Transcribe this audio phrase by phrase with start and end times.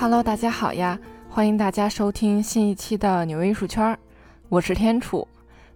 [0.00, 0.98] Hello，大家好呀！
[1.28, 3.94] 欢迎大家收听新一期的纽约艺术圈，
[4.48, 5.28] 我是天楚。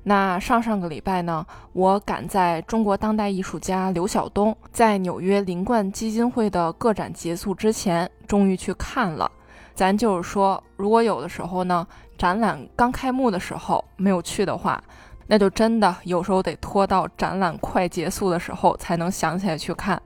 [0.04, 1.44] 那上上个礼拜呢，
[1.74, 9.30] 我赶在中国当代艺术家刘晓东在纽约林冠基金会的个展结束之前，终于去看了。
[9.74, 11.86] 咱就是说，如果有的时候呢，
[12.16, 14.82] 展览刚开幕的时候没有去的话，
[15.26, 20.00] 那就真的有时候得拖到展览快结束的时候才能想起来去看。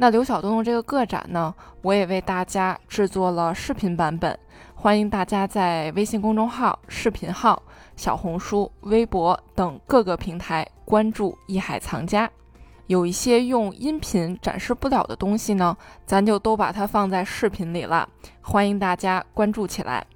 [0.00, 1.52] 那刘晓东的这个个展呢，
[1.82, 4.38] 我也为大家制作了视频版本，
[4.76, 7.60] 欢迎大家在微信公众号、视频号、
[7.96, 12.30] 小红书、微博等各个平台关注“艺海藏家”。
[12.86, 18.08] 有一些用音频展示不了的东西呢，咱就都把它放在视频里了，
[18.40, 20.06] 欢迎大家关注起来。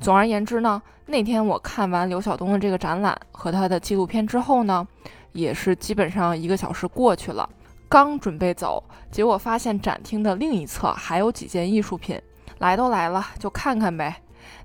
[0.00, 4.84] 总而言之呢，那天我看完刘晓东的这个展览和他的纪录片之后呢，
[5.30, 7.48] 也是基本上一个小时过去了。
[7.92, 12.18] 刚准备走，结果发现展厅的另一侧还有几件艺术品。
[12.60, 14.16] 来都来了，就看看呗。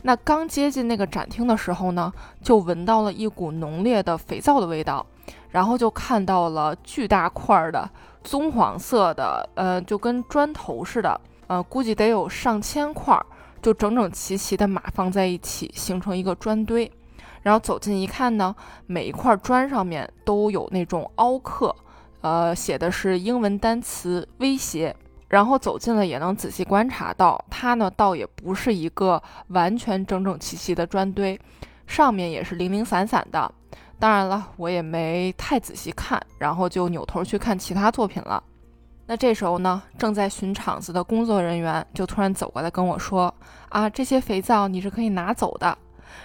[0.04, 2.10] 那刚接近那个展厅的时候呢，
[2.42, 5.06] 就闻到了一股浓烈的肥皂的味道，
[5.50, 7.90] 然后就看到了巨大块的
[8.24, 13.22] 棕黄色的，呃，就跟砖头似的，呃，估计得有上千块，
[13.62, 16.90] 就整整齐齐的码放在一起，形成一个砖堆。
[17.42, 21.76] 然后走近一看呢，每一块砖上面都有那种凹刻。
[22.28, 24.94] 呃，写的是英文单词“威胁”，
[25.30, 31.40] 然后走近了也能仔细观察到，它呢倒也不是一个完全整整齐齐的砖堆，
[31.86, 33.50] 上面也是零零散散的。
[33.98, 38.44] 当然了，我也没太仔细看，然后就扭头去看其他作品了。
[39.06, 43.34] 那这时候呢，正在巡场子的工作人员就突然走过来跟我说
[43.70, 45.78] ：“啊，这些肥皂你是可以拿走的。”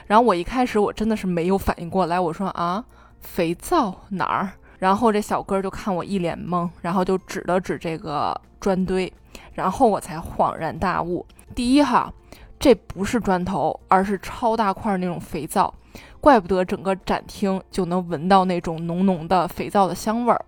[0.09, 2.85] 然后我一开始我真的是没有反应过来，我说：“啊，
[3.21, 4.51] 肥皂哪儿？”
[4.83, 9.11] 然后这小哥就看我一脸懵，然后就指了指这个砖堆，
[9.53, 11.25] 然后我才恍然大悟。
[11.55, 12.13] 第一哈，
[12.59, 15.73] 这不是砖头，而是超大块那种肥皂，
[16.21, 20.45] 怪不得整个展厅就能闻到那种浓浓的肥皂的香味儿，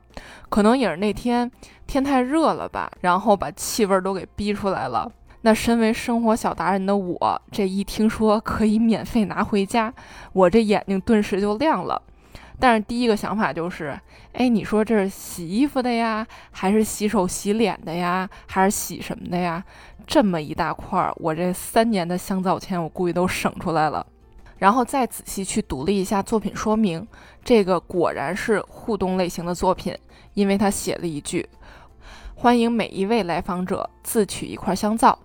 [0.48, 1.48] 可能也是那天
[1.86, 5.08] 天太热了吧，然后把气味都给逼出来了。
[5.42, 9.94] 那身为生活小达人的我，这一听说可以免费拿回家，
[10.32, 12.02] 我这眼睛顿时就亮了。
[12.58, 13.98] 但是第一个想法就是，
[14.32, 19.62] 哎，你说这是洗衣服的呀，还是洗手洗脸的呀，还是洗什么的呀？
[20.06, 24.06] 这么一大块儿，我这三年的香皂钱，我估计都省出来了。
[24.56, 27.06] 然后再仔细去读了一下作品说明，
[27.42, 29.94] 这个果然是互动类型的作品，
[30.34, 31.46] 因为他写了一句
[32.36, 35.18] ：“欢迎每一位来访者自取一块香皂。”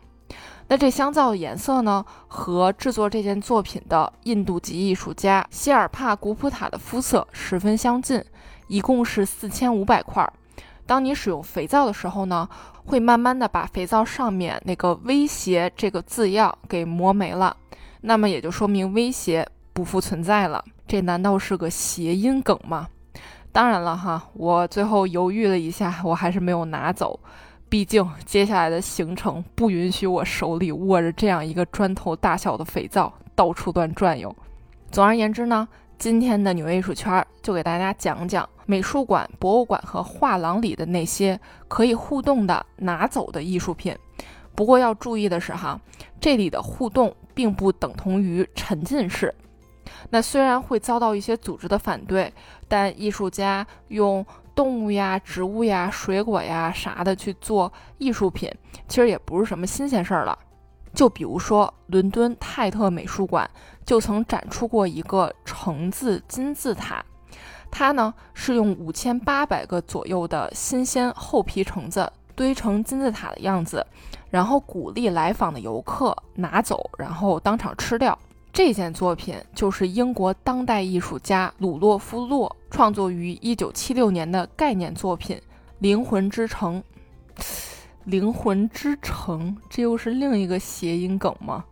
[0.72, 8.24] 那这香皂的颜色呢，和制作这件作品的印度籍艺术家希尔帕古普塔的肤色十分相近，
[8.68, 10.32] 一共是四千五百块。
[10.86, 12.48] 当你使用肥皂的时候呢，
[12.86, 17.58] 会慢慢的把肥皂上面那个“威胁”这个字样给磨没了，
[18.02, 20.64] 那么也就说明威胁不复存在了。
[20.88, 22.88] 这难道是个谐音梗吗？
[23.52, 27.20] 当然了哈，我最后犹豫了一下，我还是没有拿走。
[27.70, 34.36] 毕竟接下来的行程不允许我手里握着这样一个砖头大小的肥皂到处乱转悠。
[34.90, 35.68] 总而言之呢，
[36.00, 43.96] 今天的纽约艺术圈就给大家讲讲美术馆、博物馆和画廊里的那些可以互动的拿走的艺术品。
[44.56, 45.80] 不过要注意的是哈，
[46.20, 49.34] 这里的互动并不等同于沉浸式。
[50.10, 52.34] 那虽然会遭到一些组织的反对，
[52.68, 54.26] 但艺术家用。
[54.60, 58.54] 动物呀、植物呀、水果呀啥的去做艺术品，
[58.90, 60.38] 其实也不是什么新鲜事儿了。
[60.94, 63.50] 就比如说，伦敦泰特美术馆
[63.86, 67.02] 就曾展出过一个橙子金字塔，
[67.72, 73.88] 它呢是用五千八百个左右的新鲜厚皮橙子堆成金字塔的样子，
[74.30, 78.20] 然后鼓励来访的游客拿走，然后当场吃掉。
[78.60, 85.38] 这件作品就是英国当代艺术家鲁洛夫·洛创作于1976年的概念作品
[85.78, 86.84] 《灵魂之城》。
[88.04, 91.64] 灵魂之城，这又是另一个谐音梗吗？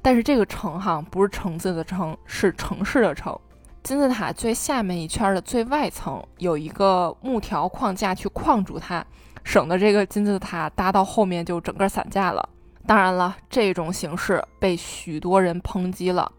[0.00, 3.38] 但是这个城哈不是橙子的城，是城市的城。
[3.82, 9.04] 金字塔最下面一圈的最外层有一个木条框架去框住它，
[9.42, 12.48] 省得这个金字塔搭到后面就整个散架了。
[12.86, 16.30] 当然了，这种形式被许多人抨击了，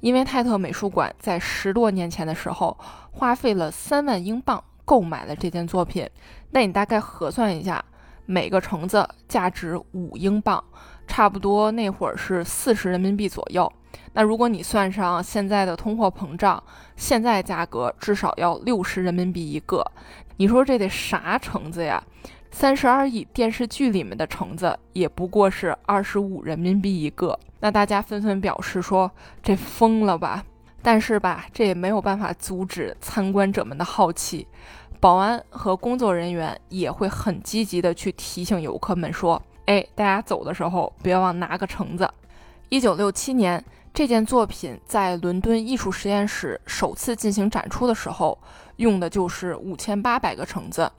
[0.00, 2.76] 因为泰特美术馆在十多年前的时候
[3.10, 6.08] 花费了三万英镑购买了这件作品。
[6.50, 7.84] 那你大概核算一下，
[8.24, 10.62] 每个橙子价值五英镑，
[11.06, 13.70] 差不多那会儿是四十人民币左右。
[14.14, 16.62] 那如果你算上现在的通货膨胀，
[16.96, 19.84] 现在价格至少要六十人民币一个。
[20.38, 22.02] 你说这得啥橙子呀？
[22.50, 29.10] 三十二亿电视剧里面的橙子也不过是二十五人民币一个，那大家纷纷表示说
[29.42, 30.44] 这疯了吧？
[30.82, 34.46] 但是吧，这也没有办法阻止参观者们的好奇，
[34.98, 42.10] 保安和工作人员也会很积极的去提醒游客们说：“哎，大家走的时候别忘拿个橙子。”
[42.68, 43.62] 一九六七年，
[43.94, 48.38] 这件作品在伦敦艺术实验室首次进行展出的时候，
[48.76, 50.90] 用的就是五千八百个橙子。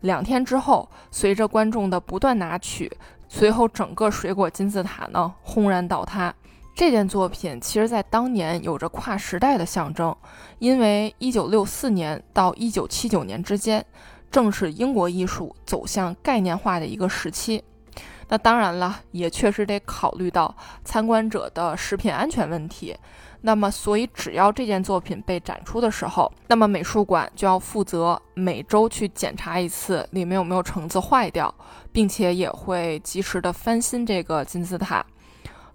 [0.00, 2.90] 两天之后，随着观众的不断拿取，
[3.28, 6.34] 随后整个水果金字塔呢轰然倒塌。
[6.74, 10.16] 这件作品其实在当年有着跨时代的象征，
[10.58, 13.84] 因为1964年到1979年之间，
[14.30, 17.62] 正是英国艺术走向概念化的一个时期。
[18.28, 22.96] 那当然了，也确实得考虑到参观者的食品安全问题。
[23.42, 31.52] 那么，所以只要这件作品被展出的时候，那么美术馆就要负责每周去检查一次里面有没有橙子坏掉，
[31.90, 35.02] 并且也会及时的翻新这个金字塔。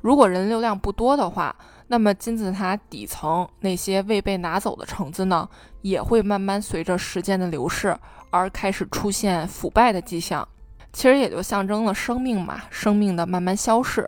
[0.01, 1.55] 如果人流量不多的话，
[1.87, 5.49] 那么金字塔底层那些未被拿走的橙子呢，
[5.81, 7.97] 也会慢慢随着时间的流逝
[8.29, 10.47] 而开始出现腐败的迹象。
[10.93, 14.07] 其实也就象征了生命嘛，生命的慢慢消逝。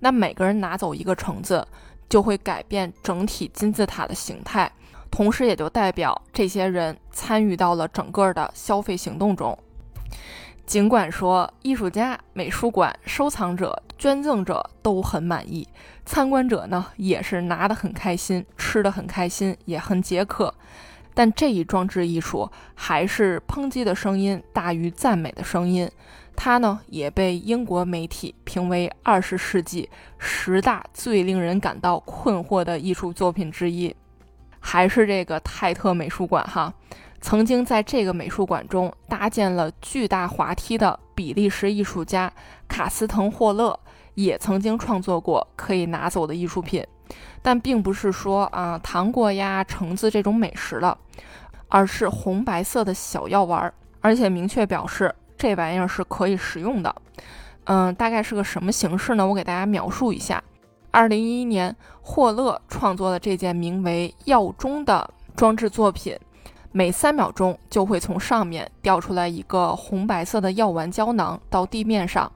[0.00, 1.64] 那每个人拿走一个橙子。
[2.10, 4.70] 就会改变整体金字塔的形态，
[5.10, 9.56] 同时也就代表这些人参与到了整个的消费行动中。
[10.66, 15.66] 尽管说艺术家、美术馆、收藏者、捐赠者都很满意，
[16.04, 20.54] 参观者呢也是拿得很开心，吃得很开心，也很解渴，
[21.20, 25.86] 但这一装置艺术还是抨击的声音大于赞美的声音。
[26.34, 29.86] 它呢也被英国媒体评为二十世纪
[30.16, 33.94] 十大最令人感到困惑的艺术作品之一，
[34.60, 36.72] 还是这个泰特美术馆哈。
[37.20, 42.32] 曾经在这个美术馆中搭建了巨大滑梯的比利时艺术家
[42.66, 43.78] 卡斯滕霍勒
[44.14, 46.82] 也曾经创作过可以拿走的艺术品，
[47.42, 50.96] 但并不是说啊糖果呀、橙子这种美食了，
[51.68, 55.14] 而是红白色的小药丸，而且明确表示。
[55.40, 56.94] 这玩意儿是可以食用的，
[57.64, 59.26] 嗯，大概是个什么形式呢？
[59.26, 60.44] 我给大家描述一下。
[60.90, 66.14] 二零一一年，霍勒创作的这件名为“药钟”的装置作品，
[66.72, 72.30] 每三秒钟就会从上面掉出来一个红白色的药丸胶囊到地面上，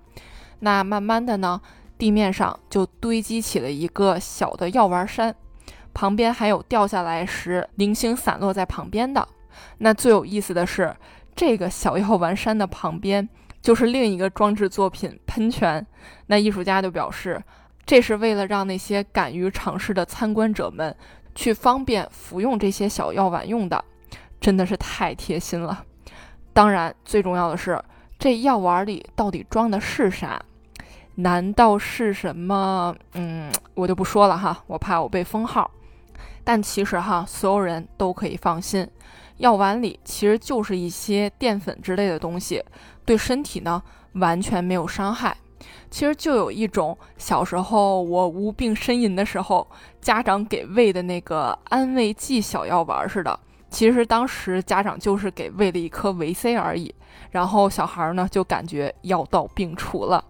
[0.61, 1.61] 那慢慢的呢，
[1.99, 5.35] 地面上就堆积起了一个小的药丸山，
[5.93, 9.27] 旁边还有掉下来时零星散落在旁边的。
[9.79, 10.95] 那最有意思的是。
[11.37, 13.29] 这个小药丸山的旁边
[13.61, 15.85] 就是另一个装置作品喷泉。
[16.27, 17.43] 那艺术家就表示，
[17.85, 20.95] 这是为了让那些敢于尝试的参观者们
[21.35, 23.85] 去方便服用这些小药丸用的，
[24.41, 25.85] 真的是太贴心了。
[26.53, 27.83] 当然，最重要的是，
[28.17, 30.41] 这药丸里到底装的是啥？
[31.17, 32.95] 难道是什么？
[33.13, 35.71] 嗯，我就不说了哈，我怕我被封号。
[36.43, 38.87] 但其实哈，所有人都可以放心。
[39.39, 42.63] 药丸里其实就是一些淀粉之类的东西，
[43.05, 43.83] 对身体呢
[44.15, 45.37] 完全没有伤害。
[45.91, 49.67] 其实就有一种小时候我无病呻吟的时候，
[50.01, 53.39] 家长给喂的那个安慰剂小药丸似的。
[53.71, 56.95] 其实当时家长就是给喂了一颗维 C 而已，
[57.31, 60.25] 然后小孩呢就感觉药到病除了。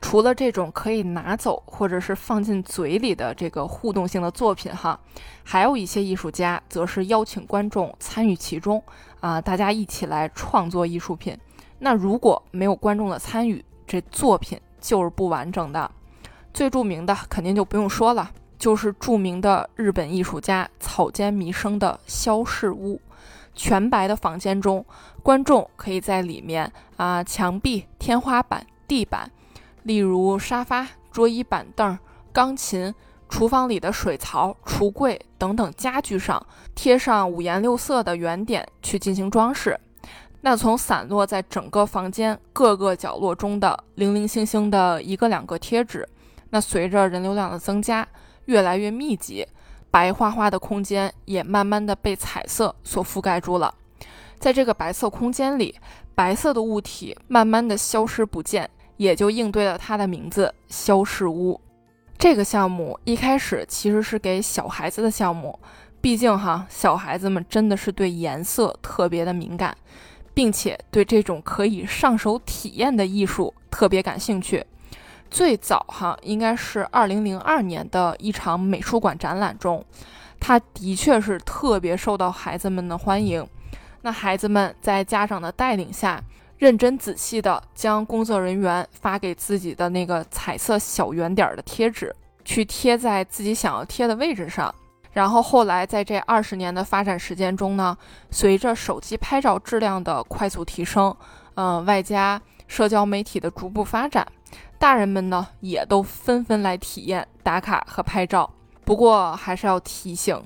[0.00, 4.98] 除了这种可以拿走或者是放进嘴里的这个互动性的作品哈，
[5.42, 8.82] 还有一些艺术家则是邀请观众参与其中
[9.20, 11.36] 啊，大家一起来创作艺术品。
[11.80, 15.90] 那如果没有观众的参与，这作品就是不完整的。
[16.54, 23.00] 最著名的肯定就不用说了，就是著名的日本艺术家草间弥生的消逝屋。
[23.54, 24.84] 全白的房间中，
[25.22, 29.30] 观众可以在里面啊，墙壁、天花板、地板。
[29.88, 31.98] 例如沙发、桌椅板凳、
[32.30, 32.94] 钢琴、
[33.30, 39.80] 厨房里的水槽、橱柜等等家具上贴上五颜六色的圆点去进行装饰。
[40.42, 46.06] 那从散落在整个房间各个角落中的零零星星的一个两个贴纸，
[46.50, 48.06] 那随着人流量的增加，
[48.44, 49.48] 越来越密集，
[49.90, 53.74] 白花花的空间也慢慢的被彩色所覆盖住了。
[54.38, 55.74] 在这个白色空间里，
[56.14, 58.68] 白色的物体慢慢的消失不见。
[58.98, 61.58] 也就应对了它的名字“消逝屋”。
[62.18, 65.58] 这个项目一开始其实是给小孩子的项目，
[66.00, 69.76] 毕竟哈，小孩子们真的是对颜色特别的敏感，
[70.34, 74.66] 并且对这种可以上手体验的艺术特别感兴趣。
[75.30, 79.84] 最早哈，应该是二零零二年的一场美术馆展览中，
[80.40, 83.46] 它的确是特别受到孩子们的欢迎。
[84.02, 86.20] 那孩子们在家长的带领下。
[86.58, 94.74] 认真仔细的将工作人员发给自己的那个彩色小圆点的贴纸，去贴在自己想要贴的位置上。
[95.12, 97.96] 然后后来在这二十年的发展时间中呢，
[98.30, 101.16] 随着手机拍照质量的快速提升，
[101.54, 104.26] 嗯，外加社交媒体的逐步发展，
[104.78, 108.48] 大人们呢也都纷纷来体验打卡和拍照。
[108.84, 110.40] 不过还是要提醒。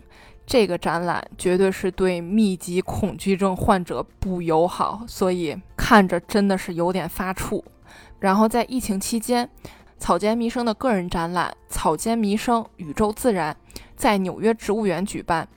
[0.53, 7.65] 这个展览绝对是对密集恐惧症患者不友好，所以看着真的是有点发怵。
[8.21, 9.49] 然后在疫情期间，
[9.97, 13.57] 草间弥生的个人展览《草间弥生宇宙自然》
[13.97, 15.49] 在纽约植物园举办。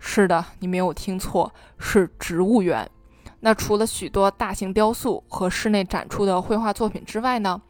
[0.00, 2.90] 是的，你没有听错，是植物园。
[3.38, 7.62] 那除了许多大型雕塑和室内展出的绘画作品之外呢，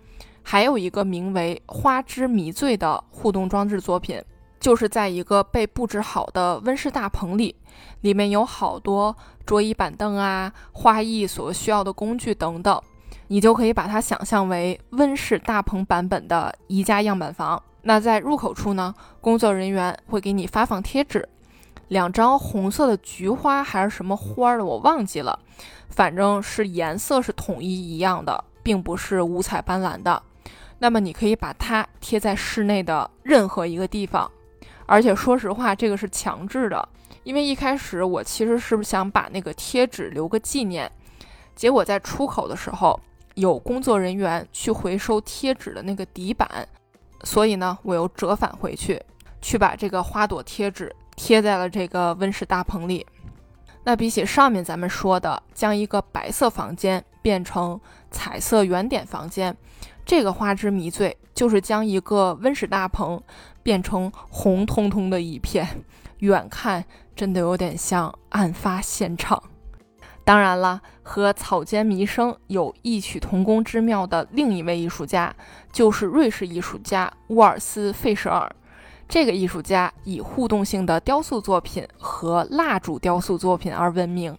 [0.43, 4.19] 还有一个名为《花之迷醉》的互动装置作品。
[4.61, 7.57] 就是在一个被布置好的温室大棚里，
[8.03, 12.81] 里面有好多桌椅板凳啊、花艺所需要的工具等等，
[13.29, 17.61] 你就可以把它想象为温室大棚版本的宜家样板房。
[17.83, 21.27] 那在入口处呢，工作人员会给你发放贴纸，
[21.89, 25.39] 两张红色的菊花还是什么花的，我忘记了，
[25.89, 30.23] 反正是颜色是统一一样的，并不是五彩斑斓的。
[30.79, 34.31] 那么你可以把它贴在室内的任何一个地方。
[34.91, 36.89] 而且说实话，这个是强制的，
[37.23, 40.91] 因为一开始我其实是想把那个贴纸留个纪念，
[41.55, 42.99] 结果在出口的时候
[43.35, 46.67] 有工作人员去回收贴纸的那个底板，
[47.23, 49.01] 所以呢，我又折返回去，
[49.41, 53.07] 去把这个花朵贴纸贴在了这个温室大棚里。
[53.85, 57.81] 那比起上面咱们说的将一个白色房间变成
[58.11, 59.57] 彩色圆点房间，
[60.11, 63.23] 这个花之迷醉就是将一个温室大棚。
[63.63, 65.85] 变成红彤彤的一片，
[66.19, 69.41] 远看真的有点像案发现场。
[70.25, 75.33] 当然了，和草间弥生有异曲同工之妙的另一位艺术家，
[75.71, 78.51] 就是瑞士艺术家沃尔斯·费舍尔。
[79.09, 84.37] 这个艺术家以互动性的雕塑作品和蜡烛雕塑作品而闻名，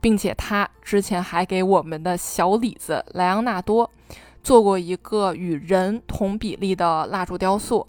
[0.00, 3.88] 并且他之前还给我们的小李子莱昂纳多
[4.44, 7.84] 做过一个与人同比例的蜡烛雕塑。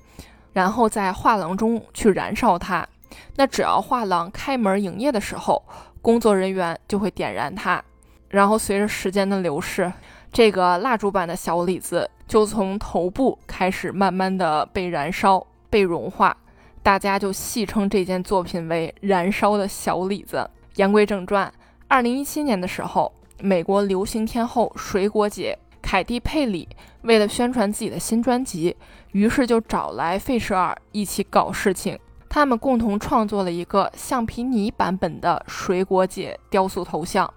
[0.53, 2.87] 然后在画廊中去燃烧它，
[3.35, 5.61] 那只要画廊开门营业的时候，
[6.01, 7.83] 工作人员就会点燃它。
[8.29, 9.91] 然后随着时间的流逝，
[10.31, 16.35] 这个蜡烛版的小李子就从头部开始慢慢的被燃烧、被融化，
[16.81, 20.49] 大家就戏称这件作品为“燃烧的小李子”。
[20.75, 21.51] 言归正传，
[21.89, 26.67] 二零一七年的时候，美国流行天后水果姐凯蒂·佩里
[27.03, 28.75] 为了宣传自己的新专辑。
[29.11, 37.31] 于是就找来费舍尔一起搞事情，他们共同创作了一个橡皮泥版本的水果姐雕塑头像，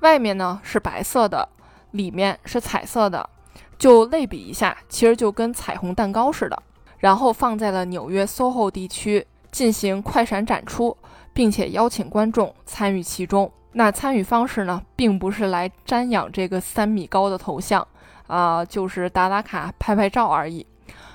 [0.00, 1.48] 外面呢是白色的，
[1.92, 3.30] 里面是彩色的，
[3.78, 6.60] 就类比一下，其实就跟彩虹蛋糕似的。
[6.98, 10.94] 然后放在了纽约 SOHO 地区进行快闪展出，
[11.32, 13.50] 并且邀请观众参与其中。
[13.78, 17.86] 那参与方式呢，并不是来瞻仰这个三米高的头像
[18.26, 20.66] 啊，就是打打卡、拍拍照而已。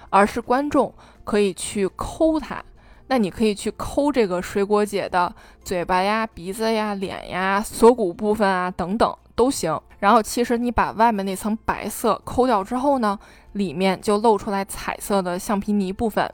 [0.10, 0.94] 而是观众
[1.26, 2.64] 可以去抠它，
[3.08, 9.78] 那你可以去抠这个水果姐的嘴巴呀、鼻子呀、脸呀、锁骨部分啊等等都行。
[10.00, 13.20] 然后其实你把外面那层白色抠掉之后呢，
[13.52, 16.32] 里面就露出来彩色的橡皮泥部分，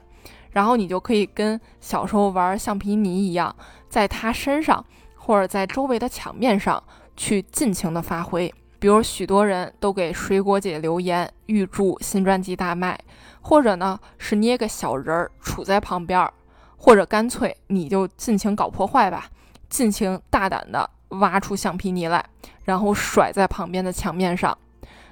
[0.52, 3.52] 然后你就可以跟小时候玩橡皮泥一样，
[3.88, 4.84] 在它身上
[5.30, 6.82] 或者在周围的墙面上
[7.16, 8.52] 去尽情的发挥。
[8.80, 12.98] 比如许多人都给水果姐留言，预祝新专辑大卖。
[13.40, 16.28] 或者呢，是捏个小人儿杵在旁边，
[16.76, 19.26] 或者干脆你就尽情搞破坏吧，
[19.68, 22.24] 尽情大胆的挖出橡皮泥来，
[22.64, 24.58] 然后甩在旁边的墙面上。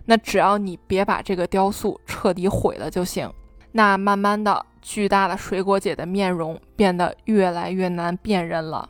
[0.07, 3.33] 那只要你别把这个雕塑彻底毁了就行。
[3.71, 8.89] 那慢慢的，巨大的水果姐的面容变得越来越难辨认了。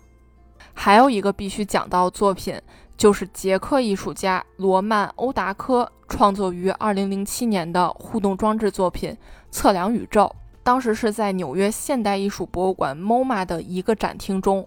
[0.80, 2.56] 还有一个必须讲到作品，
[2.96, 5.90] 就是捷克艺术家罗曼·欧达科。
[6.08, 9.10] 创作于二零零七年的互动装置作品
[9.50, 10.22] 《测量宇宙》，
[10.62, 14.66] 当时是在纽约现代艺术博物馆 MoMA 的一个展厅中，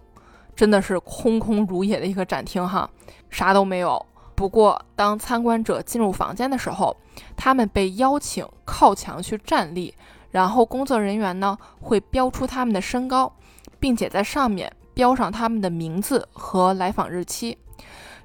[0.54, 2.88] 真的是空空如也的一个展厅哈，
[3.28, 4.06] 啥都没有。
[4.36, 6.96] 不过，当参观者进入房间的时候，
[7.36, 9.92] 他们被邀请靠墙去站立，
[10.30, 13.32] 然后工作人员呢会标出他们的身高，
[13.80, 17.56] 并且在上面标上他们的名字和来访日期，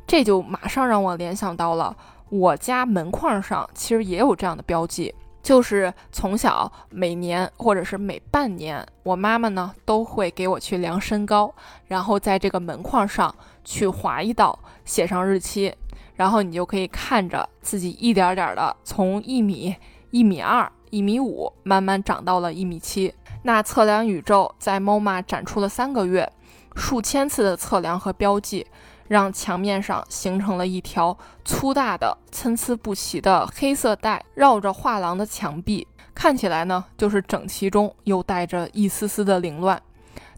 [0.06, 1.96] 这就马上让我联想到了。
[2.30, 11.54] 我家门框上其实也有这样的标记，就是从小每年或者是每半年，我妈妈呢都会给我去量身高，
[11.86, 13.34] 然后在这个门框上
[13.64, 15.74] 去划一道，写上日期，
[16.16, 19.74] 然后你就可以看着自己一点点的从一米、
[20.12, 23.14] 一米二、一米五慢慢长到了一米七。
[23.44, 26.30] 那测量宇宙在 MoMA 展出了三个月，
[26.78, 28.66] 数千次的测量和标记，
[29.08, 39.82] 让墙面上形成了一条粗大的、参差不齐的黑色带，绕着画廊的墙壁，看起来呢就是整齐中又带着一丝丝的凌乱。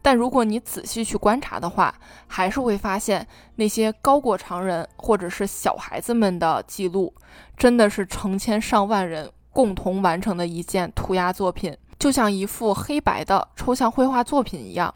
[0.02, 1.94] 但如果你仔细去观察的话，
[2.26, 7.14] 还是会发现那些高过常人或者是小孩子们的记录，
[7.58, 11.76] 真的是成千上万人共同完成的一件涂鸦作品。
[12.00, 14.94] 就像一幅黑白的抽象绘画作品一样。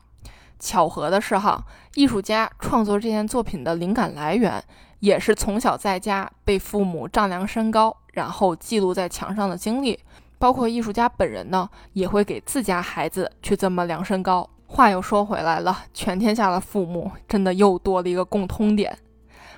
[0.63, 1.61] 巧合的是，哈，
[1.95, 4.63] 艺术家创作这件作品的灵感来源，
[4.99, 9.99] 也是从小在家被父母丈量身高，然后记录在墙上的经历。
[10.39, 14.49] 包括艺术家本人呢，也会给自家孩子去这么量身高。
[14.67, 18.97] 话又说回来了，全天下的父母真的又多了一个共通点：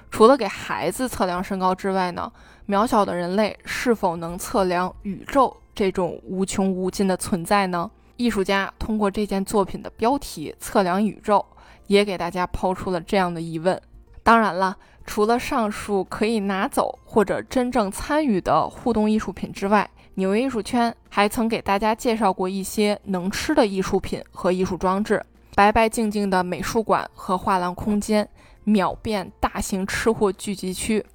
[0.10, 2.32] 除了给孩子测量身高之外呢，
[2.68, 5.56] 渺小的人类是否能测量宇宙？
[5.76, 7.92] 这种无穷无尽的存在呢？
[8.18, 11.46] 艺术家通过这件作品的标题“测量宇宙”，
[11.88, 13.80] 也给大家抛出了这样的疑问。
[14.24, 25.24] 当然了，除了上述可以拿走或者真正参与的互动艺术品之外，纽约艺术圈还曾给大家介绍过一些能吃的艺术品和艺术装置。
[25.54, 28.28] 白白净净的美术馆和画廊空间，
[28.64, 31.06] 秒变大型吃货聚集区。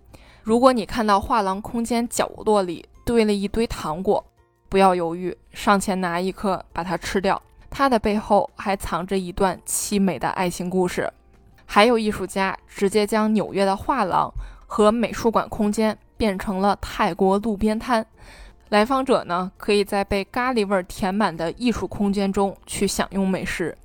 [0.42, 4.24] 如果你看到画廊空间角落里堆了一堆糖果，
[4.70, 7.42] 不要犹豫，上前拿一颗，把它吃掉。
[7.68, 11.12] 它的背后还藏着一段凄美的爱情故事。
[11.66, 14.32] 还有艺术家直接将纽约的画廊
[14.66, 18.06] 和美术馆空间变成了泰国路边摊，
[18.68, 23.76] 来访者呢可以在被咖喱味填满的艺术空间中去享用美食。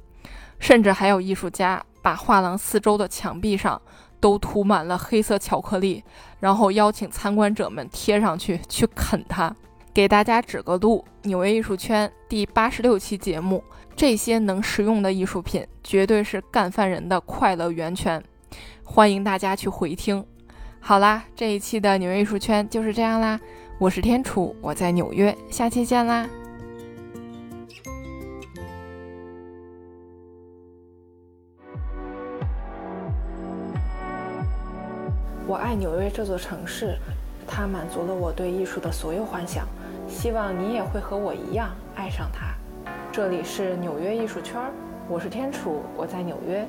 [0.60, 3.82] 甚至还有艺术家把画廊四周的墙壁上
[4.20, 6.04] 都涂满了黑色巧克力，
[6.40, 9.56] 然后邀请参观者们贴上去去啃它。
[9.96, 13.64] 给大家指个路，纽约艺术圈第八十六期节目，
[13.96, 18.22] 这些能食用的艺术品绝对是干饭人的快乐源泉，
[18.84, 20.26] 欢迎大家去回听。
[20.82, 23.40] 好啦，这一期的纽约艺术圈就是这样啦，
[23.80, 26.28] 我是天楚，我在纽约，下期见啦。
[35.48, 36.98] 我爱纽约这座城市，
[37.48, 39.66] 它满足了我对艺术的所有幻想。
[40.26, 42.48] 希望你也会和我一样爱上它。
[43.12, 44.60] 这里是纽约艺术圈，
[45.08, 46.66] 我是天楚，我在纽约。